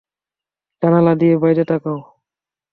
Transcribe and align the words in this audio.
জানালা 0.83 1.13
দিয়ে 1.15 1.35
বাইরে 1.37 1.63
তাকাও। 1.65 1.99